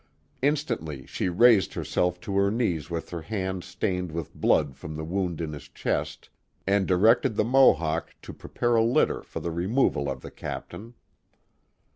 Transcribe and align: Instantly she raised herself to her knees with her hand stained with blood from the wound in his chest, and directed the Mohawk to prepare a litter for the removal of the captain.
Instantly 0.41 1.05
she 1.05 1.29
raised 1.29 1.75
herself 1.75 2.19
to 2.21 2.35
her 2.35 2.49
knees 2.49 2.89
with 2.89 3.11
her 3.11 3.21
hand 3.21 3.63
stained 3.63 4.11
with 4.11 4.33
blood 4.33 4.75
from 4.75 4.95
the 4.95 5.03
wound 5.03 5.39
in 5.39 5.53
his 5.53 5.67
chest, 5.69 6.27
and 6.65 6.87
directed 6.87 7.35
the 7.35 7.43
Mohawk 7.45 8.15
to 8.23 8.33
prepare 8.33 8.73
a 8.75 8.83
litter 8.83 9.21
for 9.21 9.41
the 9.41 9.51
removal 9.51 10.09
of 10.09 10.23
the 10.23 10.31
captain. 10.31 10.95